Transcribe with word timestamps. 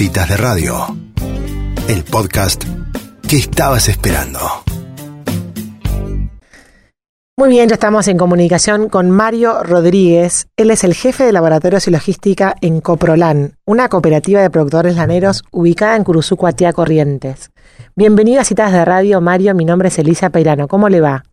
Citas 0.00 0.30
de 0.30 0.36
Radio, 0.38 0.96
el 1.86 2.04
podcast 2.04 2.64
que 3.28 3.36
estabas 3.36 3.86
esperando. 3.90 4.38
Muy 7.36 7.50
bien, 7.50 7.68
ya 7.68 7.74
estamos 7.74 8.08
en 8.08 8.16
comunicación 8.16 8.88
con 8.88 9.10
Mario 9.10 9.62
Rodríguez. 9.62 10.48
Él 10.56 10.70
es 10.70 10.84
el 10.84 10.94
jefe 10.94 11.24
de 11.24 11.32
laboratorios 11.32 11.86
y 11.86 11.90
logística 11.90 12.54
en 12.62 12.80
Coprolan, 12.80 13.58
una 13.66 13.90
cooperativa 13.90 14.40
de 14.40 14.48
productores 14.48 14.96
laneros 14.96 15.44
ubicada 15.50 15.96
en 15.96 16.04
Curuzú, 16.04 16.38
Cuatía, 16.38 16.72
Corrientes. 16.72 17.50
Bienvenido 17.94 18.40
a 18.40 18.44
Citas 18.44 18.72
de 18.72 18.82
Radio, 18.86 19.20
Mario. 19.20 19.54
Mi 19.54 19.66
nombre 19.66 19.88
es 19.88 19.98
Elisa 19.98 20.30
Peirano. 20.30 20.66
¿Cómo 20.66 20.88
le 20.88 21.02
va? 21.02 21.24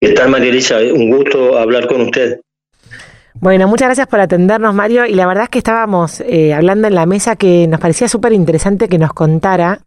¿Qué 0.00 0.12
tal, 0.12 0.30
María 0.30 0.48
Elisa? 0.48 0.78
Un 0.78 1.10
gusto 1.10 1.58
hablar 1.58 1.86
con 1.86 2.00
usted. 2.00 2.40
Bueno, 3.40 3.66
muchas 3.66 3.88
gracias 3.88 4.06
por 4.06 4.20
atendernos, 4.20 4.74
Mario. 4.74 5.06
Y 5.06 5.14
la 5.14 5.26
verdad 5.26 5.44
es 5.44 5.50
que 5.50 5.58
estábamos 5.58 6.20
eh, 6.20 6.54
hablando 6.54 6.88
en 6.88 6.94
la 6.94 7.04
mesa 7.04 7.36
que 7.36 7.66
nos 7.66 7.80
parecía 7.80 8.08
súper 8.08 8.32
interesante 8.32 8.88
que 8.88 8.98
nos 8.98 9.12
contara 9.12 9.80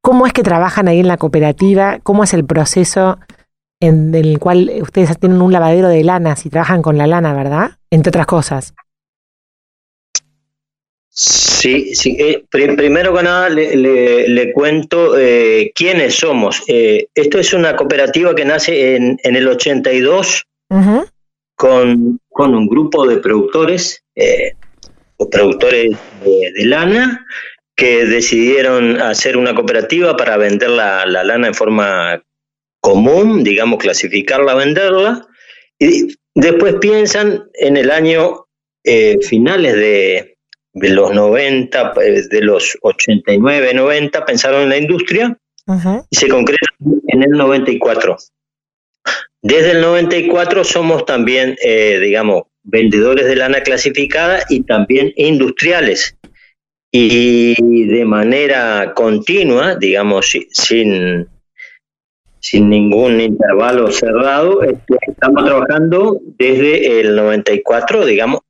cómo 0.00 0.26
es 0.26 0.32
que 0.32 0.42
trabajan 0.42 0.86
ahí 0.86 1.00
en 1.00 1.08
la 1.08 1.16
cooperativa, 1.16 1.98
cómo 2.02 2.24
es 2.24 2.34
el 2.34 2.44
proceso 2.44 3.18
en 3.80 4.14
el 4.14 4.38
cual 4.38 4.70
ustedes 4.80 5.18
tienen 5.18 5.42
un 5.42 5.52
lavadero 5.52 5.88
de 5.88 6.04
lanas 6.04 6.46
y 6.46 6.50
trabajan 6.50 6.82
con 6.82 6.96
la 6.96 7.06
lana, 7.06 7.34
¿verdad? 7.34 7.72
Entre 7.90 8.10
otras 8.10 8.26
cosas. 8.26 8.74
Sí, 11.10 11.94
sí. 11.94 12.16
Eh, 12.18 12.44
primero 12.50 13.14
que 13.14 13.22
nada 13.22 13.48
le, 13.48 14.52
cuento 14.52 15.18
eh, 15.18 15.72
quiénes 15.74 16.14
somos. 16.14 16.62
esto 16.66 17.38
es 17.38 17.52
una 17.52 17.76
cooperativa 17.76 18.34
que 18.34 18.44
nace 18.44 18.96
en, 18.96 19.18
en 19.22 19.36
el 19.36 19.48
82 19.48 20.46
con, 21.56 22.20
con 22.34 22.52
un 22.52 22.66
grupo 22.66 23.06
de 23.06 23.18
productores, 23.18 24.04
eh, 24.16 24.54
o 25.18 25.30
productores 25.30 25.96
de, 26.24 26.66
lana, 26.66 27.24
que 27.76 28.04
decidieron 28.06 29.00
hacer 29.00 29.36
una 29.36 29.54
cooperativa 29.54 30.16
para 30.16 30.36
vender 30.36 30.70
la, 30.70 31.06
lana 31.06 31.46
en 31.46 31.54
forma 31.54 32.20
común, 32.80 33.44
digamos, 33.44 33.78
clasificarla, 33.78 34.56
venderla, 34.56 35.28
y 35.78 36.16
después 36.34 36.74
piensan 36.80 37.44
en 37.54 37.76
el 37.76 37.92
año 37.92 38.46
eh, 38.82 39.18
finales 39.22 39.76
de, 39.76 40.36
de, 40.72 40.90
los 40.90 41.14
90, 41.14 41.94
eh, 42.02 42.22
de 42.28 42.40
los 42.40 42.76
89, 42.82 43.74
90, 43.74 44.24
pensaron 44.24 44.62
en 44.62 44.68
la 44.70 44.78
industria 44.78 45.38
y 46.10 46.16
se 46.16 46.26
concretan 46.26 46.76
en 47.06 47.22
el 47.22 47.30
94. 47.30 48.16
Desde 49.44 49.72
el 49.72 49.82
94 49.82 50.64
somos 50.64 51.04
también, 51.04 51.54
eh, 51.62 51.98
digamos, 52.00 52.44
vendedores 52.62 53.26
de 53.26 53.36
lana 53.36 53.60
clasificada 53.60 54.42
y 54.48 54.62
también 54.62 55.12
industriales. 55.16 56.16
Y 56.90 57.84
de 57.84 58.06
manera 58.06 58.94
continua, 58.94 59.74
digamos, 59.74 60.34
sin, 60.50 61.28
sin 62.40 62.70
ningún 62.70 63.20
intervalo 63.20 63.92
cerrado, 63.92 64.62
este, 64.62 64.96
estamos 65.08 65.44
trabajando 65.44 66.18
desde 66.38 67.00
el 67.00 67.14
94, 67.14 68.06
digamos, 68.06 68.40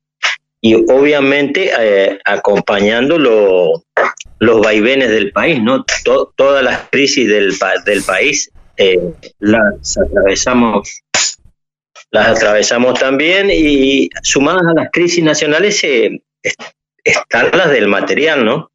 y 0.61 0.75
obviamente 0.75 1.71
eh, 1.77 2.19
acompañando 2.23 3.19
los 3.19 4.61
vaivenes 4.61 5.09
del 5.09 5.33
país, 5.33 5.61
¿no? 5.61 5.83
todas 6.37 6.63
las 6.63 6.87
crisis 6.89 7.27
del, 7.27 7.53
del 7.85 8.01
país 8.03 8.49
eh, 8.77 9.13
las 9.39 9.97
atravesamos 9.97 11.01
las 12.11 12.37
atravesamos 12.37 12.99
también 12.99 13.49
y 13.51 14.09
sumadas 14.21 14.63
a 14.69 14.73
las 14.73 14.89
crisis 14.91 15.23
nacionales 15.23 15.83
eh, 15.83 16.21
están 17.03 17.49
las 17.51 17.71
del 17.71 17.87
material, 17.87 18.45
¿no? 18.45 18.71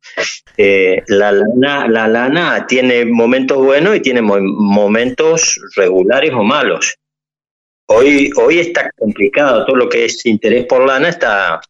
Eh, 0.56 1.02
la, 1.06 1.32
lana, 1.32 1.88
la 1.88 2.06
lana 2.06 2.66
tiene 2.66 3.06
momentos 3.06 3.58
buenos 3.58 3.96
y 3.96 4.00
tiene 4.00 4.20
momentos 4.20 5.58
regulares 5.74 6.32
o 6.34 6.42
malos. 6.42 6.96
Hoy, 7.86 8.30
hoy 8.36 8.58
está 8.58 8.90
complicado, 8.92 9.64
todo 9.64 9.76
lo 9.76 9.88
que 9.88 10.04
es 10.04 10.26
interés 10.26 10.66
por 10.66 10.86
lana 10.86 11.08
está, 11.08 11.60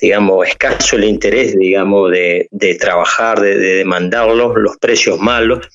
digamos, 0.00 0.46
escaso 0.46 0.96
el 0.96 1.04
interés, 1.04 1.58
digamos, 1.58 2.10
de, 2.10 2.76
trabajar, 2.78 3.40
de, 3.40 3.56
de 3.56 3.74
demandarlos, 3.76 4.52
los 4.56 4.76
precios 4.76 5.18
malos. 5.18 5.66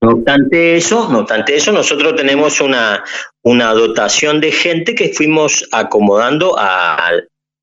No 0.00 0.10
obstante 0.10 0.76
eso, 0.76 1.08
no 1.10 1.20
obstante 1.20 1.56
eso, 1.56 1.72
nosotros 1.72 2.14
tenemos 2.14 2.60
una, 2.60 3.02
una 3.42 3.72
dotación 3.72 4.40
de 4.40 4.52
gente 4.52 4.94
que 4.94 5.08
fuimos 5.08 5.66
acomodando 5.72 6.56
a, 6.58 7.12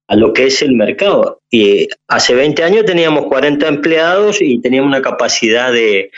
lo 0.09 0.34
que 0.34 0.47
es 0.47 0.62
el 0.62 0.74
mercado. 0.74 1.40
Y 1.50 1.88
hace 2.08 2.34
20 2.34 2.64
años 2.64 2.86
teníamos 2.86 3.28
40 3.28 3.68
empleados 3.68 4.42
y 4.42 4.59
teníamos 4.59 4.90
una 4.90 5.02
capacidad 5.02 5.72
de, 5.72 6.12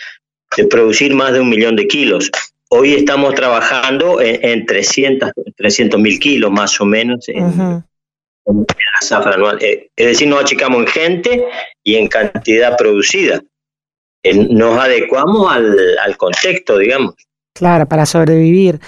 producir 0.69 1.13
más 1.13 1.33
de 1.33 1.41
un 1.41 1.49
millón 1.49 1.75
de 1.75 1.87
kilos. 1.87 2.31
Hoy 2.69 2.93
estamos 2.93 3.35
trabajando 3.35 4.21
en, 4.21 4.65
300 4.65 5.99
mil 5.99 6.19
kilos 6.19 6.51
más 6.51 6.79
o 6.79 6.85
menos 6.85 7.27
en, 7.27 7.83
la 8.45 9.01
zafra 9.01 9.33
anual. 9.33 9.57
Eh, 9.61 9.89
es 9.95 10.07
decir, 10.07 10.27
nos 10.27 10.41
achicamos 10.41 10.79
en 10.79 10.87
gente 10.87 11.45
y 11.83 11.95
en 11.95 12.07
cantidad 12.07 12.77
producida 12.77 13.41
nos 14.31 14.79
adecuamos 14.79 15.51
al, 15.51 16.17
contexto, 16.17 16.77
digamos. 16.77 17.15
Claro, 17.53 17.87
para 17.87 18.05
sobrevivir. 18.05 18.79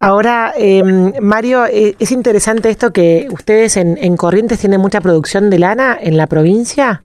Ahora, 0.00 0.52
em, 0.56 1.12
Mario, 1.20 1.66
eh, 1.66 1.94
es 1.98 2.12
interesante 2.12 2.70
esto 2.70 2.92
que 2.92 3.26
ustedes 3.30 3.76
en, 3.76 4.16
Corrientes 4.16 4.58
tienen 4.58 4.80
mucha 4.80 5.00
producción 5.00 5.50
de 5.50 5.58
lana 5.58 5.98
en 6.00 6.16
la 6.16 6.26
provincia 6.26 7.04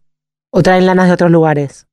o 0.51 0.61
traen 0.61 0.85
lanas 0.85 1.07
de 1.07 1.13
otros 1.13 1.31
lugares. 1.31 1.87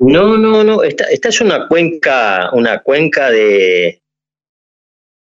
No, 0.00 0.36
no, 0.36 0.62
no. 0.64 0.82
Esta, 0.82 1.04
esta 1.04 1.28
es 1.28 1.40
una 1.40 1.66
cuenca, 1.66 2.50
una 2.52 2.82
cuenca 2.82 3.30
de, 3.30 4.00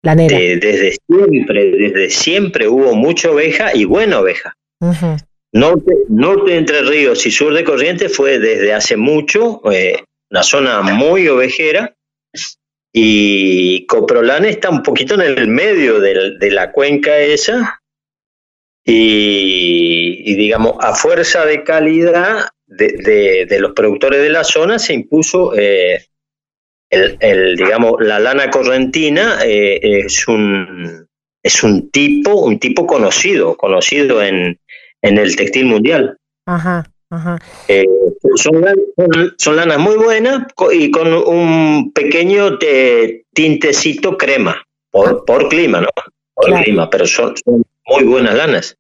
Lanera. 0.04 0.38
desde 0.38 0.98
siempre, 1.08 1.72
desde 1.72 2.10
siempre 2.10 2.68
hubo 2.68 2.94
mucha 2.96 3.32
oveja 3.32 3.76
y 3.76 3.86
buena 3.86 4.20
oveja. 4.20 4.56
Norte, 5.54 5.94
norte 6.08 6.56
Entre 6.56 6.82
Ríos 6.82 7.26
y 7.26 7.32
sur 7.32 7.54
de 7.54 7.64
Corrientes 7.64 8.16
fue 8.16 8.40
desde 8.40 8.74
hace 8.74 8.96
mucho 8.96 9.62
eh, 9.72 10.04
una 10.30 10.44
zona 10.44 10.82
muy 10.82 11.28
ovejera. 11.28 11.96
Y 12.94 13.86
Coprolán 13.86 14.46
está 14.46 14.70
un 14.70 14.84
poquito 14.84 15.16
en 15.16 15.22
el 15.22 15.48
medio 15.48 16.00
de, 16.00 16.52
la 16.52 16.72
cuenca 16.72 17.18
esa. 17.20 17.82
Y, 18.84 20.36
digamos 20.36 20.76
a 20.80 20.96
fuerza 20.96 21.46
de 21.46 21.64
calidad 21.64 22.50
de, 22.66 23.58
los 23.60 23.74
productores 23.74 24.22
de 24.22 24.30
la 24.30 24.44
zona 24.44 24.80
se 24.80 24.94
impuso 24.94 25.54
eh, 25.58 26.06
el, 26.90 27.56
digamos 27.58 27.96
la 28.00 28.20
lana 28.20 28.50
correntina 28.50 29.40
eh, 29.46 30.06
es 30.06 30.28
un 30.28 31.08
es 31.44 31.64
un 31.64 31.92
tipo 31.92 32.34
un 32.36 32.60
tipo 32.60 32.88
conocido 32.88 33.56
conocido 33.56 34.24
en 34.24 34.60
en 35.02 35.18
el 35.18 35.36
textil 35.36 35.66
mundial. 35.66 36.18
Ajá, 36.46 36.86
ajá. 37.10 37.38
Eh, 37.68 37.86
son, 38.36 38.64
son, 39.38 39.56
lanas 39.56 39.80
muy 39.80 39.96
buenas 39.96 40.48
y 40.72 40.92
con 40.92 41.14
un 41.14 41.92
pequeño 41.94 42.58
tintecito 43.34 44.18
crema, 44.18 44.62
por, 44.90 45.10
ah. 45.10 45.24
por 45.26 45.50
clima, 45.50 45.82
¿no? 45.82 45.90
Por 46.34 46.64
clima, 46.64 46.90
pero 46.90 47.06
son, 47.06 47.34
muy 47.86 48.04
buenas 48.04 48.36
lanas. 48.36 48.78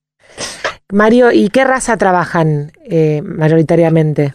Mario, 0.91 1.31
¿y 1.31 1.49
qué 1.49 1.63
raza 1.63 1.97
trabajan 1.97 2.71
eh, 2.83 3.21
mayoritariamente? 3.23 4.33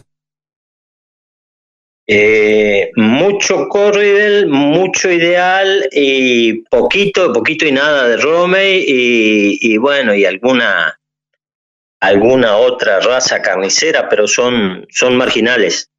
Eh, 2.09 2.89
mucho 2.95 3.67
corridel, 3.67 4.47
mucho 4.47 5.11
ideal 5.11 5.89
y 5.91 6.63
poquito, 6.69 7.33
poquito 7.33 7.65
y 7.65 7.73
nada 7.73 8.07
de 8.07 8.17
Romey 8.17 8.85
y, 8.87 9.59
y 9.61 9.77
bueno, 9.77 10.15
y 10.15 10.23
alguna 10.23 10.97
alguna 11.99 12.57
otra 12.57 12.99
raza 12.99 13.41
carnicera, 13.41 14.07
pero 14.09 14.27
son, 14.27 14.85
son 14.89 15.17
marginales. 15.17 15.89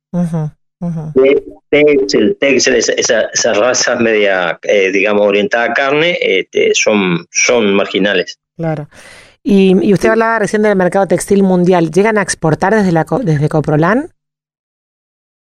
Texel, 1.71 2.37
Texel, 2.39 2.77
esa, 2.77 3.53
raza 3.55 3.97
media, 3.97 4.59
eh, 4.63 4.91
digamos, 4.93 5.27
orientada 5.27 5.65
a 5.65 5.73
carne, 5.73 6.19
este, 6.21 6.73
son, 6.75 7.27
son 7.31 7.75
marginales. 7.75 8.39
Claro. 8.57 8.89
Y, 9.43 9.93
usted 9.93 10.11
hablaba 10.11 10.41
recién 10.41 10.63
del 10.63 10.77
mercado 10.77 11.07
textil 11.07 11.43
mundial. 11.43 11.91
¿Llegan 11.91 12.19
a 12.19 12.23
exportar 12.23 12.75
desde, 12.75 12.93
la, 12.93 13.07
desde 13.23 13.49
Coprolan? 13.49 14.13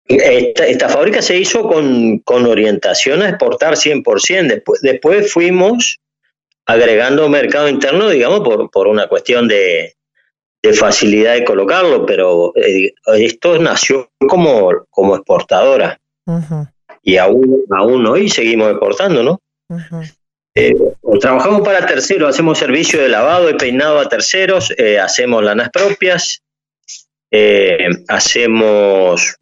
Esta, 0.06 0.65
esta 0.65 0.88
fábrica 0.88 1.21
se 1.21 1.38
hizo 1.38 1.68
con, 1.68 2.19
con 2.19 2.45
orientación 2.45 3.21
a 3.21 3.30
exportar 3.30 3.74
100%. 3.75 4.48
Después, 4.48 4.81
después 4.81 5.31
fuimos 5.31 6.00
agregando 6.65 7.27
mercado 7.27 7.68
interno, 7.68 8.10
digamos, 8.10 8.42
por, 8.42 8.69
por 8.71 8.88
una 8.88 9.07
cuestión 9.07 9.48
de, 9.48 9.97
de 10.62 10.74
facilidad 10.74 11.36
de 11.36 11.45
colocarlo, 11.45 12.06
pero 12.06 12.54
eh, 12.56 12.94
esto 13.18 13.57
nació 13.59 14.09
como, 14.27 14.71
como 14.89 15.15
exportadora. 15.15 16.00
Y 17.04 17.18
aún, 17.18 17.63
aún 17.69 18.06
hoy 18.06 18.30
seguimos 18.30 18.71
exportando, 18.71 19.24
¿no? 19.24 19.42
Eh, 20.56 20.75
trabajamos 21.21 21.62
para 21.62 21.86
terceros, 21.86 22.30
hacemos 22.30 22.57
servicio 22.57 23.01
de 23.01 23.09
lavado 23.09 23.50
y 23.50 23.54
peinado 23.54 24.00
a 24.00 24.09
terceros, 24.09 24.74
eh, 24.77 25.00
hacemos 25.00 25.44
lanas 25.44 25.69
propias, 25.69 26.42
hacemos 28.07 29.38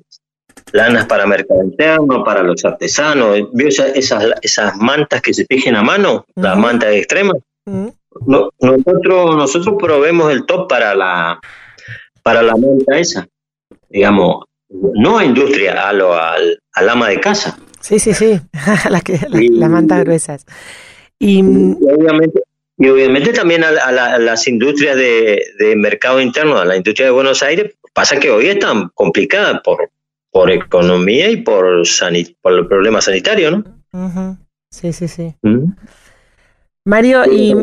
lanas 0.73 1.05
para 1.05 1.25
mercado 1.25 1.63
interno, 1.63 2.23
para 2.23 2.43
los 2.43 2.63
artesanos. 2.65 3.49
¿Vio 3.53 3.69
esas, 3.69 3.95
esas, 4.41 4.75
mantas 4.75 5.21
que 5.21 5.33
se 5.33 5.45
tejen 5.45 5.75
a 5.75 5.81
mano? 5.81 6.25
Las 6.35 6.57
mantas 6.57 6.93
extremas. 6.93 7.37
Nosotros, 8.25 9.35
nosotros 9.35 9.75
probemos 9.79 10.31
el 10.31 10.45
top 10.45 10.69
para 10.69 10.95
la, 10.95 11.39
para 12.23 12.41
la 12.41 12.55
manta 12.55 12.97
esa. 12.97 13.27
Digamos, 13.89 14.45
no 14.69 15.17
a 15.17 15.25
industria, 15.25 15.87
a 15.87 15.93
lo, 15.93 16.13
al, 16.13 16.59
ama 16.89 17.09
de 17.09 17.19
casa. 17.19 17.57
Sí, 17.79 17.99
sí, 17.99 18.13
sí, 18.13 18.39
las, 18.89 19.03
las 19.29 19.69
mantas 19.69 20.03
gruesas. 20.03 20.45
Y, 21.19 21.41
obviamente, 21.41 22.41
y 22.77 22.89
obviamente 22.89 23.31
también 23.31 23.63
a, 23.63 23.91
las 24.19 24.47
industrias 24.47 24.97
de, 24.97 25.75
mercado 25.77 26.19
interno, 26.19 26.57
a 26.57 26.65
la 26.65 26.75
industria 26.75 27.07
de 27.07 27.13
Buenos 27.13 27.41
Aires, 27.41 27.75
pasa 27.93 28.19
que 28.19 28.29
hoy 28.29 28.47
están 28.47 28.89
complicadas 28.93 29.61
por, 29.63 29.91
por 30.29 30.51
economía 30.51 31.29
y 31.29 31.37
por, 31.37 31.83
por 32.41 32.53
el 32.53 32.67
problema 32.67 33.01
sanitario, 33.01 33.51
¿no? 33.51 34.37
Sí, 34.69 34.91
sí, 34.91 35.07
sí. 35.07 35.35
Mario, 36.87 37.23
y, 37.25 37.55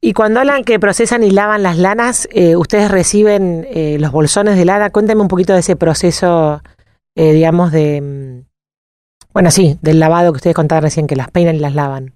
y, 0.00 0.12
cuando 0.14 0.40
hablan 0.40 0.64
que 0.64 0.80
procesan 0.80 1.22
y 1.22 1.30
lavan 1.30 1.62
las 1.62 1.76
lanas, 1.76 2.26
eh, 2.32 2.56
¿ustedes 2.56 2.90
reciben 2.90 3.66
eh, 3.70 3.98
los 4.00 4.12
bolsones 4.12 4.56
de 4.56 4.64
lana? 4.64 4.88
Cuéntame 4.88 5.20
un 5.20 5.28
poquito 5.28 5.52
de 5.52 5.60
ese 5.60 5.76
proceso, 5.76 6.62
eh, 7.14 7.32
digamos, 7.34 7.70
de... 7.70 8.00
Mm, 8.00 8.46
bueno, 9.34 9.50
sí, 9.50 9.76
del 9.82 10.00
lavado 10.00 10.32
que 10.32 10.36
ustedes 10.36 10.56
contaban 10.56 10.84
recién, 10.84 11.06
que 11.06 11.16
las 11.16 11.30
peinan 11.30 11.56
y 11.56 11.58
las 11.58 11.74
lavan. 11.74 12.14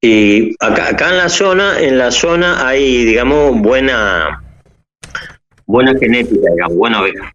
Y 0.00 0.54
acá, 0.60 0.88
acá 0.88 1.10
en 1.10 1.18
la 1.18 1.28
zona, 1.28 1.78
en 1.78 1.98
la 1.98 2.10
zona 2.10 2.66
hay, 2.66 3.04
digamos, 3.04 3.60
buena, 3.60 4.42
buena 5.66 5.92
genética, 5.98 6.50
digamos, 6.52 6.74
buena 6.74 7.02
oveja. 7.02 7.32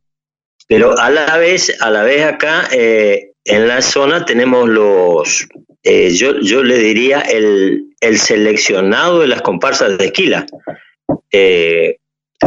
Pero 0.68 0.98
a 0.98 1.12
la 1.12 1.38
vez, 1.38 1.80
a 1.80 1.92
la 1.92 2.02
vez 2.02 2.26
acá, 2.26 2.64
eh, 2.72 3.34
en 3.46 3.68
la 3.68 3.84
zona 3.84 4.26
tenemos 4.26 4.68
los, 4.68 5.48
eh, 5.84 6.12
yo, 6.12 6.40
yo 6.40 6.64
le 6.64 6.78
diría 6.78 7.22
el, 7.22 7.86
el 8.00 8.18
seleccionado 8.18 9.20
de 9.22 9.28
las 9.28 9.42
comparsas 9.42 9.98
de 9.98 10.06
esquila. 10.06 10.46
Eh, 11.32 11.98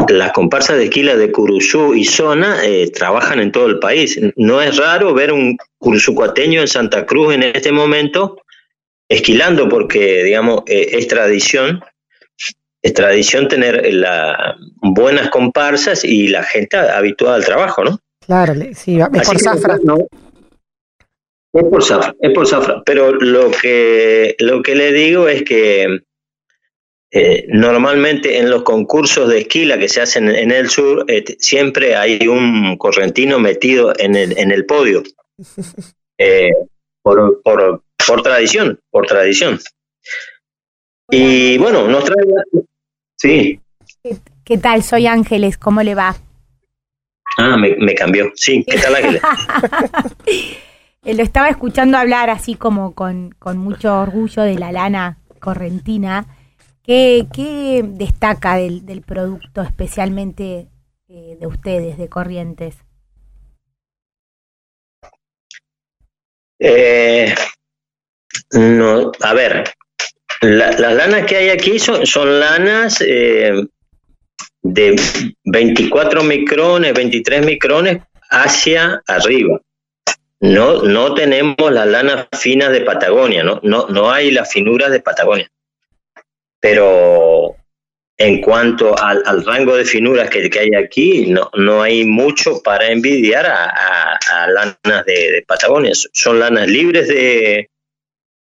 las 0.08 0.32
comparsas 0.32 0.76
de 0.76 0.84
esquila 0.84 1.16
de 1.16 1.30
Curuzú 1.30 1.94
y 1.94 2.04
zona 2.04 2.58
trabajan 2.92 3.38
en 3.38 3.52
todo 3.52 3.66
el 3.68 3.78
país. 3.78 4.18
No 4.34 4.60
es 4.60 4.76
raro 4.76 5.14
ver 5.14 5.32
un 5.32 5.56
cuateño 6.14 6.60
en 6.60 6.68
Santa 6.68 7.06
Cruz 7.06 7.34
en 7.34 7.44
este 7.44 7.70
momento 7.70 8.38
esquilando 9.08 9.68
porque, 9.68 10.24
digamos, 10.24 10.62
eh, 10.66 10.88
es 10.92 11.08
tradición, 11.08 11.82
es 12.82 12.94
tradición 12.94 13.48
tener 13.48 13.92
la, 13.94 14.56
buenas 14.80 15.30
comparsas 15.30 16.04
y 16.04 16.28
la 16.28 16.42
gente 16.42 16.76
habituada 16.76 17.36
al 17.36 17.44
trabajo, 17.44 17.84
¿no? 17.84 17.98
Claro, 18.26 18.54
sí, 18.74 18.98
es 18.98 19.26
por 19.26 19.40
zafra. 19.40 19.78
Es 21.60 21.68
por 21.68 21.82
zafra, 21.82 22.14
es 22.20 22.32
por 22.32 22.46
zafra. 22.46 22.82
Pero 22.84 23.12
lo 23.12 23.50
que, 23.50 24.34
lo 24.38 24.62
que 24.62 24.74
le 24.74 24.92
digo 24.92 25.28
es 25.28 25.42
que 25.44 26.00
eh, 27.10 27.46
normalmente 27.48 28.38
en 28.38 28.50
los 28.50 28.62
concursos 28.62 29.28
de 29.28 29.40
esquila 29.40 29.78
que 29.78 29.88
se 29.88 30.00
hacen 30.00 30.28
en 30.28 30.50
el 30.50 30.68
sur, 30.68 31.04
eh, 31.08 31.24
siempre 31.38 31.94
hay 31.96 32.26
un 32.26 32.76
correntino 32.76 33.38
metido 33.38 33.92
en 33.96 34.16
el, 34.16 34.36
en 34.38 34.50
el 34.50 34.66
podio. 34.66 35.02
por, 37.02 37.42
por, 37.42 37.82
por 38.06 38.22
tradición, 38.22 38.80
por 38.90 39.06
tradición. 39.06 39.60
Y 41.10 41.58
bueno, 41.58 41.86
nos 41.86 42.04
trae... 42.04 42.24
Sí. 43.16 43.60
¿Qué, 44.44 44.58
tal? 44.58 44.82
Soy 44.82 45.06
Ángeles, 45.06 45.56
¿cómo 45.56 45.82
le 45.82 45.94
va? 45.94 46.16
Ah, 47.38 47.56
me, 47.56 47.94
cambió. 47.94 48.30
Sí, 48.34 48.64
¿qué 48.66 48.78
tal 48.78 48.96
Ángeles? 48.96 49.22
Lo 51.04 51.22
estaba 51.22 51.50
escuchando 51.50 51.98
hablar 51.98 52.30
así 52.30 52.54
como 52.54 52.94
con, 52.94 53.30
con 53.38 53.58
mucho 53.58 54.00
orgullo 54.00 54.42
de 54.42 54.58
la 54.58 54.72
lana 54.72 55.18
correntina. 55.38 56.26
¿Qué, 56.82 57.26
qué 57.32 57.82
destaca 57.86 58.56
del, 58.56 58.86
del 58.86 59.02
producto 59.02 59.60
especialmente 59.60 60.68
eh, 61.08 61.36
de 61.38 61.46
ustedes, 61.46 61.98
de 61.98 62.08
Corrientes? 62.08 62.76
Eh, 66.58 67.34
no, 68.52 69.12
a 69.20 69.34
ver, 69.34 69.74
las 70.40 70.80
lanas 70.80 71.26
que 71.26 71.36
hay 71.36 71.50
aquí 71.50 71.78
son, 71.78 72.06
son 72.06 72.40
lanas 72.40 73.02
eh, 73.06 73.66
de 74.62 74.96
24 75.44 76.22
micrones, 76.22 76.94
23 76.94 77.44
micrones 77.44 78.02
hacia 78.30 79.02
arriba. 79.06 79.60
No, 80.40 80.82
no 80.82 81.14
tenemos 81.14 81.72
las 81.72 81.86
lanas 81.86 82.28
finas 82.32 82.70
de 82.70 82.82
Patagonia, 82.82 83.42
no, 83.42 83.60
no, 83.62 83.86
no 83.88 84.10
hay 84.10 84.30
las 84.30 84.52
finuras 84.52 84.90
de 84.90 85.00
Patagonia. 85.00 85.50
Pero 86.60 87.56
en 88.16 88.40
cuanto 88.40 88.96
al, 88.96 89.44
rango 89.44 89.76
de 89.76 89.84
finuras 89.84 90.30
que, 90.30 90.50
hay 90.58 90.74
aquí, 90.74 91.26
no, 91.26 91.50
no 91.54 91.82
hay 91.82 92.04
mucho 92.04 92.62
para 92.62 92.88
envidiar 92.90 93.46
a, 93.46 94.18
lanas 94.48 95.04
de, 95.06 95.44
Patagonia. 95.46 95.92
Son 95.94 96.38
lanas 96.38 96.68
libres 96.68 97.08
de, 97.08 97.70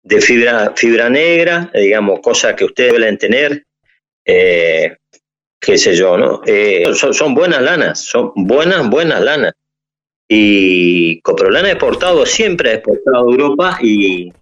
de 0.02 0.20
fibra, 0.20 0.74
fibra 0.76 1.08
negra, 1.08 1.70
digamos, 1.74 2.20
cosas 2.20 2.54
que 2.54 2.66
ustedes 2.66 2.92
deben 2.92 3.18
tener, 3.18 3.64
eh, 4.24 4.96
qué 5.58 5.78
sé 5.78 5.96
yo, 5.96 6.18
¿no? 6.18 6.42
Eh, 6.46 6.84
son, 6.94 7.34
buenas 7.34 7.62
lanas, 7.62 8.04
son 8.04 8.32
buenas, 8.34 8.88
buenas 8.88 9.22
lanas. 9.22 9.54
Y 10.28 11.20
Coprolana 11.20 11.68
ha 11.68 11.72
exportado, 11.72 12.24
siempre 12.24 12.70
ha 12.70 12.74
exportado 12.74 13.16
a 13.18 13.30
Europa 13.30 13.78
y, 13.82 14.32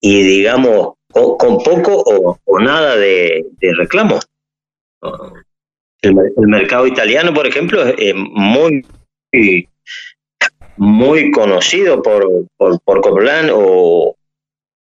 y 0.00 0.22
digamos, 0.22 0.94
con, 1.12 1.58
poco 1.62 2.02
o, 2.44 2.60
nada 2.60 2.96
de, 2.96 3.44
reclamo. 3.60 4.18
El, 6.02 6.14
mercado 6.48 6.86
italiano, 6.86 7.32
por 7.32 7.46
ejemplo, 7.46 7.84
es 7.84 8.14
muy 8.14 8.84
muy 10.76 11.30
conocido 11.30 12.02
por, 12.02 12.46
por, 12.56 12.80
por 12.80 13.02
o, 13.52 14.16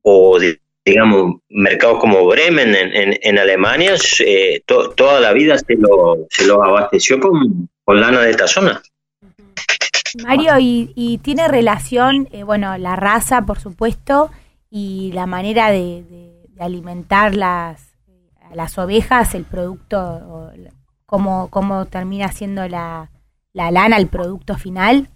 o 0.04 0.40
digamos, 0.86 1.42
mercados 1.50 2.00
como 2.00 2.26
Bremen 2.28 2.76
en, 2.76 3.18
en, 3.22 3.40
Alemania, 3.40 3.96
eh, 4.20 4.62
toda 4.66 5.20
la 5.20 5.34
vida 5.34 5.58
se 5.58 5.76
lo, 5.76 6.28
se 6.30 6.46
lo 6.46 6.64
abasteció 6.64 7.20
con 7.20 7.70
lana 8.00 8.22
de 8.22 8.32
esta 8.32 8.48
zona. 8.48 8.82
Mario, 10.24 10.60
¿y, 10.60 10.92
y 10.96 11.18
tiene 11.20 11.48
relación, 11.48 12.28
eh, 12.32 12.44
bueno, 12.44 12.78
la 12.78 12.96
raza, 12.96 13.46
por 13.46 13.60
supuesto, 13.60 14.32
y 14.70 15.12
la 15.14 15.26
manera 15.26 15.72
de, 15.72 16.04
de, 16.04 16.64
alimentar 16.64 17.36
las, 17.36 17.96
las 18.54 18.78
ovejas, 18.78 19.34
el 19.34 19.46
producto, 19.46 20.52
cómo, 21.06 21.50
cómo 21.50 21.86
termina 21.86 22.32
siendo 22.32 22.68
la, 22.68 23.10
la 23.54 23.72
lana, 23.72 23.98
el 23.98 24.08
producto 24.08 24.58
final? 24.58 25.10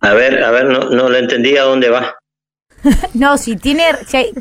A 0.00 0.14
ver, 0.14 0.42
a 0.42 0.50
ver, 0.50 0.66
no, 0.66 0.88
no 0.90 1.08
lo 1.08 1.16
entendí 1.16 1.56
a 1.56 1.64
dónde 1.64 1.90
va. 1.90 2.14
no, 3.14 3.36
si 3.36 3.56
tiene, 3.56 3.84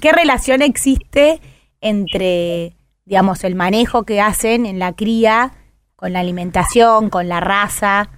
¿qué 0.02 0.12
relación 0.12 0.62
existe 0.62 1.42
entre, 1.82 2.76
digamos, 3.06 3.44
el 3.44 3.56
manejo 3.56 4.04
que 4.04 4.22
hacen 4.22 4.66
en 4.66 4.80
la 4.80 4.94
cría, 4.94 5.54
con 6.00 6.14
la 6.14 6.22
alimentación, 6.22 7.10
con 7.10 7.28
la 7.28 7.42
raza, 7.42 8.10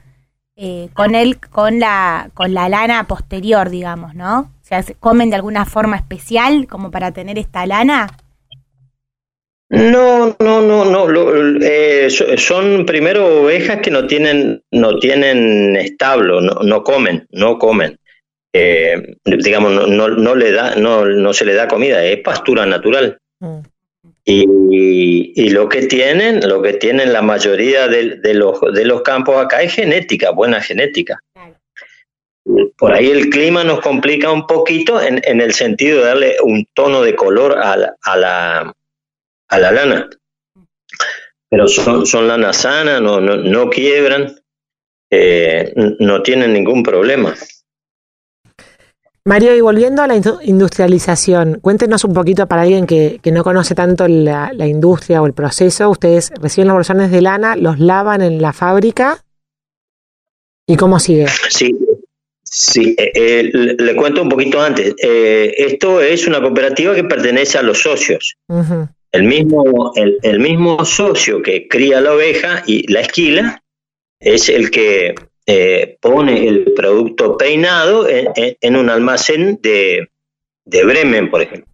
eh, 0.55 0.89
con 0.93 1.15
el, 1.15 1.39
con 1.39 1.79
la, 1.79 2.29
con 2.35 2.53
la 2.53 2.69
lana 2.69 3.07
posterior, 3.07 3.71
digamos, 3.71 4.13
¿no? 4.13 4.51
O 4.61 4.63
sea, 4.63 4.85
¿comen 4.99 5.31
de 5.31 5.37
alguna 5.37 5.65
forma 5.65 5.95
especial 5.95 6.67
como 6.67 6.91
para 6.91 7.11
tener 7.11 7.39
esta 7.39 7.65
lana? 7.65 8.07
No, 9.69 10.35
no, 10.39 10.61
no, 10.61 10.85
no. 10.85 11.07
Eh, 11.59 12.07
son 12.37 12.85
primero 12.85 13.41
ovejas 13.41 13.79
que 13.81 13.89
no 13.89 14.05
tienen, 14.05 14.61
no 14.69 14.99
tienen 14.99 15.75
establo, 15.75 16.39
no, 16.39 16.59
no 16.61 16.83
comen, 16.83 17.25
no 17.31 17.57
comen. 17.57 17.97
Eh, 18.53 19.15
digamos, 19.25 19.71
no, 19.71 20.07
no, 20.07 20.35
le 20.35 20.51
da, 20.51 20.75
no, 20.75 21.07
no 21.07 21.33
se 21.33 21.45
le 21.45 21.55
da 21.55 21.67
comida, 21.67 22.03
es 22.03 22.19
pastura 22.19 22.67
natural. 22.67 23.17
Mm. 23.39 23.61
Y, 24.23 25.33
y, 25.35 25.49
lo 25.49 25.67
que 25.67 25.87
tienen, 25.87 26.47
lo 26.47 26.61
que 26.61 26.73
tienen 26.73 27.11
la 27.11 27.23
mayoría 27.23 27.87
de, 27.87 28.17
de, 28.17 28.33
los, 28.35 28.59
de 28.73 28.85
los 28.85 29.01
campos 29.01 29.43
acá 29.43 29.63
es 29.63 29.73
genética, 29.73 30.29
buena 30.29 30.61
genética. 30.61 31.19
Por 32.77 32.93
ahí 32.93 33.09
el 33.09 33.29
clima 33.29 33.63
nos 33.63 33.79
complica 33.81 34.31
un 34.31 34.45
poquito 34.45 35.01
en, 35.01 35.21
en 35.23 35.41
el 35.41 35.53
sentido 35.53 35.99
de 35.99 36.05
darle 36.05 36.35
un 36.43 36.67
tono 36.73 37.01
de 37.01 37.15
color 37.15 37.57
a 37.57 37.95
a 38.03 38.17
la, 38.17 38.75
a 39.47 39.59
la 39.59 39.71
lana. 39.71 40.09
Pero 41.49 41.67
son, 41.67 42.05
son 42.05 42.27
lanas 42.27 42.57
sanas, 42.57 43.01
no, 43.01 43.19
no, 43.19 43.35
no 43.35 43.69
quiebran, 43.69 44.35
eh, 45.09 45.73
no 45.75 46.23
tienen 46.23 46.53
ningún 46.53 46.81
problema. 46.81 47.35
Mario, 49.23 49.55
y 49.55 49.61
volviendo 49.61 50.01
a 50.01 50.07
la 50.07 50.15
industrialización, 50.15 51.59
cuéntenos 51.61 52.03
un 52.03 52.13
poquito 52.13 52.47
para 52.47 52.63
alguien 52.63 52.87
que, 52.87 53.19
no 53.31 53.43
conoce 53.43 53.75
tanto 53.75 54.07
la, 54.07 54.51
industria 54.65 55.21
o 55.21 55.27
el 55.27 55.33
proceso. 55.33 55.89
Ustedes 55.91 56.31
reciben 56.41 56.69
los 56.69 56.75
bolsones 56.75 57.11
de 57.11 57.21
lana, 57.21 57.55
los 57.55 57.79
lavan 57.79 58.21
en 58.21 58.41
la 58.41 58.51
fábrica. 58.51 59.23
¿Y 60.65 60.75
cómo 60.75 60.99
sigue? 60.99 61.27
Sí, 61.49 61.75
sí 62.43 62.95
eh, 62.97 63.11
eh, 63.13 63.43
le, 63.53 63.95
cuento 63.95 64.23
un 64.23 64.29
poquito 64.29 64.59
antes. 64.59 64.95
Eh, 64.97 65.53
esto 65.55 66.01
es 66.01 66.25
una 66.25 66.41
cooperativa 66.41 66.95
que 66.95 67.03
pertenece 67.03 67.59
a 67.59 67.61
los 67.61 67.79
socios. 67.79 68.37
el, 69.11 69.23
mismo, 69.23 69.93
el 69.95 70.39
mismo 70.39 70.83
socio 70.83 71.43
que 71.43 71.67
cría 71.67 72.01
la 72.01 72.13
oveja 72.13 72.63
y 72.65 72.91
la 72.91 73.01
esquila 73.01 73.61
es 74.19 74.49
el 74.49 74.71
que 74.71 75.13
eh, 75.45 75.97
pone 75.99 76.47
el 76.47 76.73
producto 76.73 77.37
peinado 77.37 78.07
en, 78.07 78.75
un 78.75 78.89
almacén 78.89 79.59
de, 79.61 80.07
Bremen, 80.65 81.29
por 81.29 81.41
ejemplo. 81.41 81.73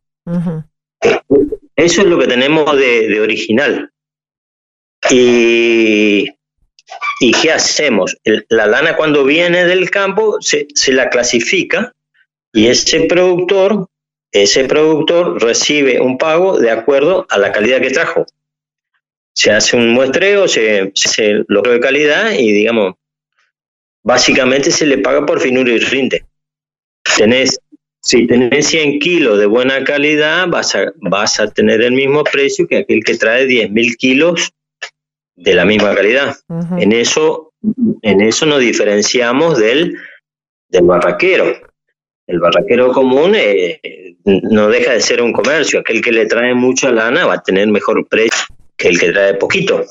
Eh, 1.01 1.19
eso 1.75 2.01
es 2.01 2.07
lo 2.07 2.17
que 2.17 2.27
tenemos 2.27 2.75
de, 2.77 3.19
original. 3.19 3.91
Y, 5.09 6.29
¿Y 7.19 7.31
qué 7.31 7.51
hacemos? 7.51 8.17
la 8.49 8.67
lana 8.67 8.95
cuando 8.95 9.23
viene 9.23 9.65
del 9.65 9.89
campo 9.89 10.37
se, 10.39 10.67
se 10.73 10.91
la 10.91 11.09
clasifica 11.09 11.93
y 12.53 12.67
ese 12.67 13.01
productor, 13.01 13.87
ese 14.31 14.63
productor 14.65 15.41
recibe 15.41 15.99
un 16.01 16.17
pago 16.17 16.57
de 16.57 16.71
acuerdo 16.71 17.27
a 17.29 17.37
la 17.37 17.51
calidad 17.51 17.81
que 17.81 17.91
trajo. 17.91 18.25
Se 19.33 19.51
hace 19.51 19.77
un 19.77 19.93
muestreo, 19.93 20.47
se, 20.47 20.91
se 20.95 21.43
logró 21.47 21.73
de 21.73 21.79
calidad 21.79 22.31
y 22.31 22.51
digamos, 22.51 22.95
básicamente 24.07 24.71
se 24.71 24.85
le 24.85 24.99
paga 24.99 25.25
por 25.25 25.41
finura 25.41 25.69
y 25.69 25.79
rinde. 25.79 26.23
Tenés, 27.17 27.59
si 28.01 28.25
tenés 28.25 28.67
100 28.67 28.99
kilos 28.99 29.37
de 29.37 29.47
buena 29.47 29.83
calidad, 29.83 30.47
vas 30.47 30.75
a, 30.75 30.93
vas 31.01 31.41
a 31.41 31.51
tener 31.51 31.81
el 31.81 31.91
mismo 31.91 32.23
precio 32.23 32.67
que 32.67 32.77
aquel 32.77 33.03
que 33.03 33.15
trae 33.15 33.45
10.000 33.45 33.97
kilos 33.97 34.53
de 35.35 35.53
la 35.53 35.65
misma 35.65 35.93
calidad. 35.93 36.37
En 36.77 36.93
eso 36.93 37.47
en 38.01 38.21
eso 38.21 38.45
nos 38.45 38.59
diferenciamos 38.59 39.57
del, 39.57 39.97
del 40.69 40.85
barraquero. 40.85 41.45
El 42.27 42.39
barraquero 42.39 42.93
común 42.93 43.33
eh, 43.35 44.15
no 44.23 44.69
deja 44.69 44.93
de 44.93 45.01
ser 45.01 45.21
un 45.21 45.33
comercio. 45.33 45.81
Aquel 45.81 46.01
que 46.01 46.13
le 46.13 46.27
trae 46.27 46.53
mucha 46.53 46.91
lana 46.91 47.25
va 47.25 47.35
a 47.35 47.43
tener 47.43 47.67
mejor 47.67 48.07
precio 48.07 48.45
que 48.77 48.87
el 48.87 48.99
que 48.99 49.11
trae 49.11 49.33
poquito. 49.33 49.83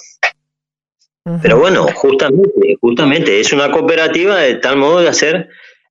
Pero 1.43 1.59
bueno, 1.59 1.87
justamente, 1.93 2.77
justamente 2.81 3.41
es 3.41 3.53
una 3.53 3.71
cooperativa 3.71 4.37
de 4.39 4.55
tal 4.57 4.77
modo 4.77 5.01
de 5.01 5.09
hacer 5.09 5.49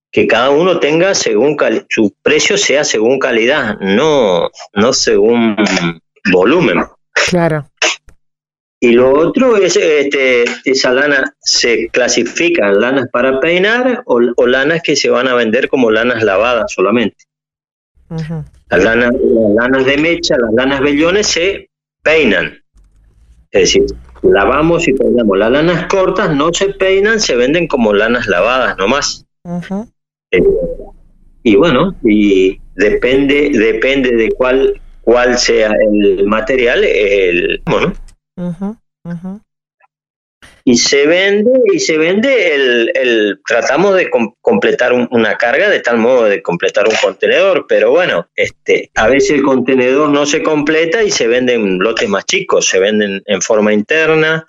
que 0.10 0.28
cada 0.28 0.50
uno 0.50 0.80
tenga 0.80 1.14
según 1.14 1.58
su 1.90 2.16
precio 2.22 2.58
sea 2.58 2.86
según 2.86 3.20
calidad, 3.20 3.78
no, 3.82 4.50
no 4.74 4.94
según 4.94 5.58
volumen. 6.32 6.86
Claro. 7.30 7.70
Y 8.80 8.94
lo 8.94 9.12
otro 9.12 9.58
es, 9.58 9.76
este, 9.76 10.46
esa 10.64 10.94
lana 10.94 11.36
se 11.40 11.90
clasifica 11.90 12.72
lanas 12.72 13.10
para 13.12 13.42
peinar 13.42 14.04
o, 14.06 14.46
lanas 14.46 14.82
que 14.84 14.96
se 14.96 15.10
van 15.10 15.28
a 15.28 15.34
vender 15.34 15.68
como 15.68 15.92
lanas 15.92 16.24
lavadas 16.24 16.72
solamente. 16.72 17.26
las, 18.10 18.84
lanas, 18.84 19.12
las 19.12 19.56
lanas 19.56 19.86
de 19.86 19.98
mecha, 19.98 20.38
las 20.38 20.54
lanas 20.54 20.80
vellones 20.80 21.28
se 21.28 21.70
peinan. 22.02 22.58
Es 23.52 23.62
decir, 23.62 23.86
lavamos 24.32 24.88
y 24.88 24.94
peinamos. 24.94 25.38
Las 25.38 25.52
lanas 25.52 25.88
cortas 25.88 26.36
no 26.36 26.54
se 26.54 26.70
peinan, 26.70 27.20
se 27.20 27.36
venden 27.36 27.68
como 27.68 27.94
lanas 27.94 28.28
lavadas 28.28 28.78
nomás. 28.78 29.26
Eh, 30.32 30.44
y 31.44 31.56
bueno, 31.56 31.96
y 32.04 32.60
depende, 32.76 33.52
depende 33.54 34.16
de 34.16 34.32
cuál, 34.32 34.82
cuál 35.02 35.38
sea 35.38 35.72
el 35.90 36.26
material, 36.26 36.84
el 36.84 37.62
bueno. 37.66 37.94
Y 40.68 40.78
se 40.78 41.06
vende, 41.06 41.52
y 41.72 41.80
se 41.80 41.98
vende 41.98 42.56
el, 42.56 42.92
el 42.96 43.40
tratamos 43.48 43.96
de 43.96 44.10
completar 44.42 44.94
una 44.94 45.38
carga 45.38 45.70
de 45.70 45.80
tal 45.80 46.00
modo 46.00 46.24
de 46.24 46.42
completar 46.42 46.88
un 46.88 46.96
contenedor, 46.96 47.68
pero 47.70 47.92
bueno, 47.92 48.28
este, 48.36 48.90
a 48.96 49.08
veces 49.08 49.32
el 49.32 49.44
contenedor 49.44 50.10
no 50.10 50.26
se 50.26 50.42
completa 50.42 51.04
y 51.04 51.12
se 51.12 51.28
venden 51.28 51.78
lotes 51.78 52.10
más 52.10 52.26
chicos, 52.26 52.68
se 52.68 52.80
venden 52.80 53.22
en 53.28 53.42
forma 53.44 53.74
interna, 53.74 54.48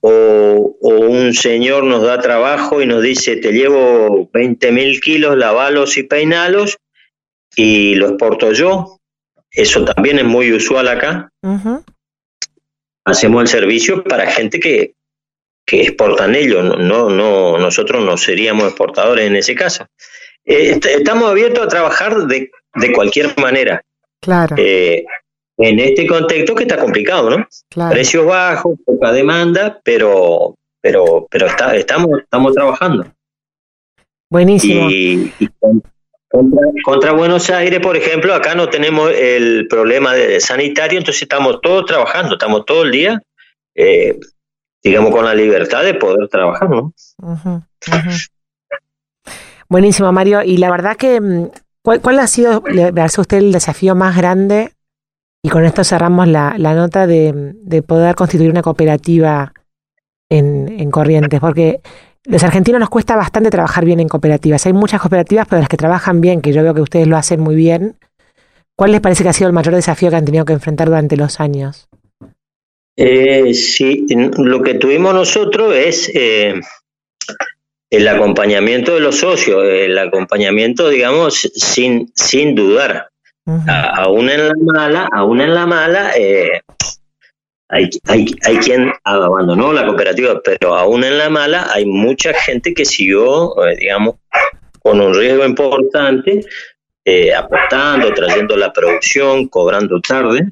o, 0.00 0.76
un 0.80 1.34
señor 1.34 1.84
nos 1.84 2.02
da 2.02 2.20
trabajo 2.20 2.80
y 2.80 2.86
nos 2.86 3.02
dice, 3.02 3.36
te 3.36 3.52
llevo 3.52 4.30
20 4.32 4.72
mil 4.72 5.00
kilos, 5.00 5.36
lavalos 5.36 5.96
y 5.96 6.04
peinalos, 6.04 6.78
y 7.54 7.94
lo 7.94 8.08
exporto 8.08 8.52
yo. 8.52 8.98
Eso 9.50 9.84
también 9.84 10.18
es 10.18 10.24
muy 10.24 10.52
usual 10.52 10.88
acá. 10.88 11.30
Hacemos 13.04 13.42
el 13.42 13.48
servicio 13.48 14.04
para 14.04 14.30
gente 14.30 14.60
que, 14.60 14.94
que 15.66 15.82
exportan 15.82 16.34
ellos, 16.36 16.78
no, 16.78 17.10
no, 17.10 17.58
nosotros 17.58 18.04
no 18.04 18.16
seríamos 18.16 18.68
exportadores 18.68 19.26
en 19.26 19.34
ese 19.36 19.54
caso. 19.54 19.86
Eh, 20.44 20.78
estamos 20.96 21.28
abiertos 21.28 21.64
a 21.64 21.68
trabajar 21.68 22.16
de, 22.28 22.50
de 22.74 22.92
cualquier 22.92 23.36
manera. 23.38 23.82
Claro. 24.20 24.54
Eh, 24.58 25.04
en 25.58 25.80
este 25.80 26.06
contexto 26.06 26.54
que 26.54 26.62
está 26.64 26.78
complicado, 26.78 27.30
¿no? 27.30 27.48
Claro. 27.68 27.90
Precios 27.90 28.24
bajos, 28.24 28.78
poca 28.84 29.10
demanda, 29.10 29.80
pero, 29.82 30.54
pero, 30.80 31.26
pero 31.30 31.46
está, 31.46 31.74
estamos, 31.74 32.20
estamos 32.20 32.54
trabajando. 32.54 33.12
Buenísimo. 34.30 34.88
Y, 34.90 35.32
contra, 36.84 37.12
Buenos 37.12 37.48
Aires, 37.50 37.80
por 37.80 37.96
ejemplo, 37.96 38.34
acá 38.34 38.54
no 38.54 38.68
tenemos 38.68 39.10
el 39.12 39.66
problema 39.68 40.14
de 40.14 40.40
sanitario, 40.40 40.98
entonces 40.98 41.22
estamos 41.22 41.60
todos 41.62 41.86
trabajando, 41.86 42.34
estamos 42.34 42.66
todo 42.66 42.82
el 42.82 42.90
día 42.90 43.22
eh, 43.74 44.18
digamos, 44.88 45.10
con 45.10 45.24
la 45.24 45.34
libertad 45.34 45.82
de 45.82 45.94
poder 45.94 46.28
trabajar, 46.28 46.70
¿no? 46.70 46.92
Buenísimo, 49.68 50.12
Mario. 50.12 50.42
Y 50.42 50.58
la 50.58 50.70
verdad 50.70 50.96
que, 50.96 51.20
mm, 51.20 51.48
¿cuál, 51.82 52.20
ha 52.20 52.26
sido, 52.28 52.62
le 52.70 52.92
parece 52.92 53.20
usted, 53.20 53.38
el 53.38 53.52
desafío 53.52 53.96
más 53.96 54.16
grande? 54.16 54.72
Y 55.42 55.48
con 55.48 55.64
esto 55.64 55.82
cerramos 55.82 56.28
la, 56.28 56.56
nota 56.56 57.06
de, 57.06 57.82
poder 57.86 58.14
constituir 58.14 58.50
una 58.50 58.62
cooperativa 58.62 59.52
en, 60.30 60.68
en 60.78 60.90
Corrientes, 60.92 61.40
porque 61.40 61.80
los 62.24 62.44
argentinos 62.44 62.80
nos 62.80 62.88
cuesta 62.88 63.16
bastante 63.16 63.50
trabajar 63.50 63.84
bien 63.84 63.98
en 63.98 64.08
cooperativas. 64.08 64.66
Hay 64.66 64.72
muchas 64.72 65.00
cooperativas, 65.00 65.48
pero 65.48 65.60
las 65.60 65.68
que 65.68 65.76
trabajan 65.76 66.20
bien, 66.20 66.42
que 66.42 66.52
yo 66.52 66.62
veo 66.62 66.74
que 66.74 66.80
ustedes 66.80 67.08
lo 67.08 67.16
hacen 67.16 67.40
muy 67.40 67.56
bien. 67.56 67.96
¿Cuál 68.76 68.92
les 68.92 69.00
parece 69.00 69.24
que 69.24 69.30
ha 69.30 69.32
sido 69.32 69.48
el 69.48 69.54
mayor 69.54 69.74
desafío 69.74 70.10
que 70.10 70.16
han 70.16 70.24
tenido 70.24 70.44
que 70.44 70.52
enfrentar 70.52 70.86
durante 70.88 71.16
los 71.16 71.40
años? 71.40 71.88
Eh, 72.96 73.52
sí, 73.54 74.06
lo 74.38 74.62
que 74.62 74.74
tuvimos 74.74 75.12
nosotros 75.14 75.74
es 75.74 76.10
eh, 76.14 76.60
el 77.90 78.08
acompañamiento 78.08 78.94
de 78.94 79.00
los 79.00 79.16
socios, 79.16 79.64
el 79.64 79.96
acompañamiento, 79.98 80.88
digamos, 80.88 81.50
sin, 81.54 82.10
sin 82.14 82.54
dudar. 82.54 83.10
aún 83.46 84.28
en 84.28 84.48
la 84.48 84.54
mala, 84.60 85.08
aún 85.12 85.40
en 85.40 85.54
la 85.54 85.66
mala, 85.66 86.12
eh, 86.16 86.62
hay, 87.68 87.90
hay, 88.04 88.26
hay 88.44 88.56
quien 88.58 88.92
abandonó 89.04 89.72
la 89.72 89.86
cooperativa, 89.86 90.40
pero 90.42 90.74
aún 90.74 91.04
en 91.04 91.18
la 91.18 91.30
mala 91.30 91.68
hay 91.72 91.84
mucha 91.84 92.32
gente 92.32 92.74
que 92.74 92.84
siguió, 92.84 93.66
eh, 93.66 93.76
digamos, 93.76 94.16
con 94.80 95.00
un 95.00 95.14
riesgo 95.14 95.44
importante, 95.44 96.44
eh, 97.04 97.34
aportando, 97.34 98.12
trayendo 98.14 98.56
la 98.56 98.72
producción, 98.72 99.48
cobrando 99.48 100.00
tarde. 100.00 100.50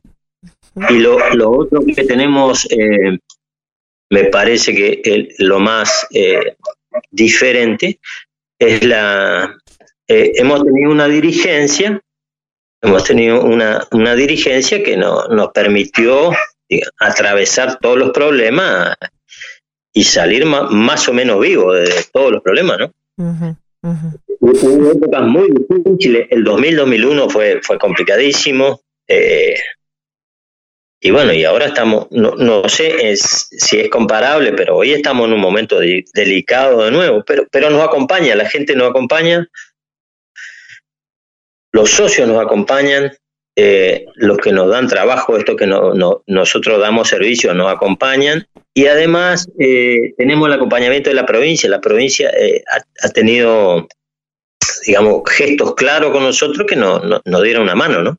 Y 0.91 0.99
lo, 0.99 1.19
lo 1.35 1.51
otro 1.51 1.85
que 1.85 2.05
tenemos, 2.05 2.67
eh, 2.71 3.19
me 4.11 4.25
parece 4.25 4.75
que 4.75 5.29
lo 5.39 5.61
más 5.61 6.07
eh, 6.11 6.57
diferente 7.11 8.01
es 8.59 8.85
la... 8.85 9.57
Eh, 10.07 10.33
hemos 10.37 10.63
tenido 10.65 10.91
una 10.91 11.09
dirigencia, 11.09 12.01
hemos 12.83 13.05
tenido 13.05 13.43
una, 13.43 13.87
una 13.93 14.15
dirigencia 14.15 14.83
que 14.83 14.97
no, 14.97 15.27
nos 15.29 15.49
permitió 15.53 16.33
atravesar 16.99 17.79
todos 17.79 17.97
los 17.97 18.11
problemas 18.11 18.95
y 19.95 20.05
salir 20.05 20.45
más, 20.45 21.09
o 21.09 21.13
menos 21.13 21.41
vivo 21.41 21.73
de, 21.73 21.89
todos 22.13 22.33
los 22.33 22.43
problemas, 22.43 22.79
¿no? 22.79 23.57
Hubo 24.41 24.91
épocas 24.91 25.23
muy 25.23 25.51
difíciles, 25.51 26.27
el 26.31 26.45
2000-2001 26.45 27.31
fue, 27.31 27.61
fue 27.63 27.79
complicadísimo, 27.79 28.81
eh, 29.07 29.55
y 31.07 31.11
bueno, 31.11 31.35
y 31.35 31.45
ahora 31.45 31.67
estamos, 31.67 32.07
no, 32.13 32.31
no 32.35 32.67
sé 32.67 33.11
es, 33.11 33.49
si 33.51 33.79
es 33.79 33.91
comparable, 33.91 34.55
pero 34.55 34.75
hoy 34.75 34.95
estamos 34.95 35.27
en 35.27 35.35
un 35.35 35.41
momento 35.41 35.79
delicado 35.79 36.83
de 36.83 36.91
nuevo, 36.91 37.23
pero, 37.27 37.47
pero 37.53 37.69
nos 37.69 37.85
acompaña, 37.85 38.35
la 38.35 38.49
gente 38.49 38.75
nos 38.75 38.89
acompaña, 38.89 39.47
los 41.73 41.91
socios 41.91 42.27
nos 42.27 42.43
acompañan, 42.43 43.13
eh, 43.55 44.07
los 44.15 44.39
que 44.39 44.51
nos 44.51 44.71
dan 44.71 44.89
trabajo, 44.89 45.37
esto 45.37 45.57
que 45.57 45.67
no, 45.67 45.93
nosotros 46.27 46.81
damos 46.81 47.09
servicio, 47.09 47.53
nos 47.53 47.71
acompañan. 47.71 48.49
Y 48.73 48.87
además 48.87 49.47
eh, 49.59 50.15
tenemos 50.17 50.49
el 50.49 50.55
acompañamiento 50.55 51.11
de 51.11 51.17
la 51.17 51.27
provincia. 51.27 51.69
La 51.69 51.83
provincia 51.83 52.31
eh, 52.31 52.65
ha, 53.03 53.09
tenido 53.11 53.89
digamos, 54.87 55.21
gestos 55.31 55.75
claros 55.75 56.13
con 56.13 56.23
nosotros 56.23 56.67
que 56.67 56.77
nos 56.77 57.03
no, 57.27 57.43
dieron 57.43 57.65
una 57.65 57.75
mano, 57.75 58.03
¿no? 58.03 58.17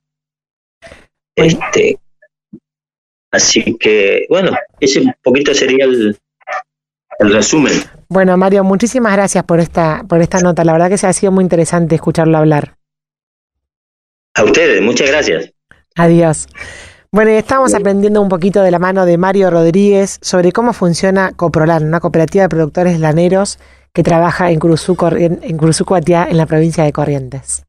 Este, 1.35 1.97
así 3.35 3.77
que, 3.79 4.25
bueno, 4.29 4.51
ese 4.79 5.03
poquito 5.23 5.53
sería 5.53 5.85
el, 5.85 6.17
el 7.19 7.33
resumen. 7.33 7.73
Bueno, 8.09 8.37
Mario, 8.37 8.63
muchísimas 8.63 9.13
gracias 9.13 9.43
por 9.43 9.59
esta, 9.59 10.03
por 10.07 10.21
esta 10.21 10.39
nota. 10.39 10.63
La 10.63 10.73
verdad 10.73 10.89
que 10.89 10.97
se 10.97 11.07
ha 11.07 11.13
sido 11.13 11.31
muy 11.31 11.43
interesante 11.43 11.95
escucharlo 11.95 12.37
hablar. 12.37 12.77
A 14.35 14.43
ustedes, 14.43 14.81
muchas 14.81 15.09
gracias. 15.09 15.51
Adiós. 15.95 16.47
Bueno, 17.11 17.31
y 17.31 17.35
estamos 17.35 17.73
aprendiendo 17.73 18.21
un 18.21 18.27
poquito 18.27 18.61
de 18.61 18.71
la 18.71 18.79
mano 18.79 19.05
de 19.05 19.17
Mario 19.17 19.49
Rodríguez 19.49 20.17
sobre 20.21 20.51
cómo 20.51 20.73
funciona 20.73 21.31
Coprolan, 21.31 21.85
una 21.85 22.01
cooperativa 22.01 22.43
de 22.43 22.49
productores 22.49 22.99
laneros 22.99 23.57
que 23.93 24.03
trabaja 24.03 24.51
en 24.51 24.59
Cruzú, 24.59 24.97
en 25.17 25.57
Cruzú 25.57 25.85
en 25.95 26.37
la 26.37 26.45
provincia 26.45 26.83
de 26.83 26.91
Corrientes. 26.91 27.63